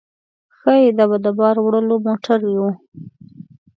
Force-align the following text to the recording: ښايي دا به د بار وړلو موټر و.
ښايي 0.57 0.87
دا 0.97 1.05
به 1.09 1.17
د 1.25 1.27
بار 1.39 1.55
وړلو 1.61 1.95
موټر 2.07 2.39
و. 2.47 2.61